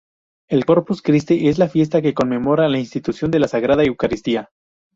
[0.49, 4.49] El Corpus Christi es la fiesta que conmemora la institución de la sagrada Eucaristía.